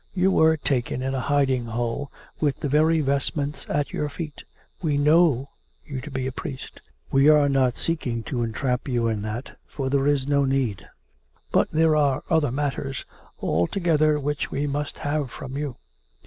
You 0.15 0.31
were 0.31 0.57
taken 0.57 1.03
in 1.03 1.13
a 1.13 1.19
hiding 1.19 1.65
hole 1.65 2.11
with 2.39 2.55
the 2.61 2.67
very 2.67 3.01
vestments 3.01 3.67
at 3.69 3.93
your 3.93 4.09
feet. 4.09 4.43
We 4.81 4.97
know 4.97 5.45
you 5.85 6.01
to 6.01 6.09
be 6.09 6.25
a 6.25 6.31
priest. 6.31 6.81
We 7.11 7.29
are 7.29 7.47
not 7.47 7.77
seeking 7.77 8.23
to 8.23 8.41
entrap 8.41 8.87
you 8.87 9.07
in 9.07 9.21
that, 9.21 9.59
for 9.67 9.91
there 9.91 10.07
is 10.07 10.27
no 10.27 10.43
need. 10.43 10.87
But 11.51 11.69
there 11.69 11.95
are 11.95 12.23
other 12.31 12.51
mat 12.51 12.73
ters 12.73 13.05
altogether 13.39 14.19
which 14.19 14.49
we 14.49 14.65
must 14.65 14.97
have 14.97 15.29
from 15.29 15.55
you. 15.55 15.77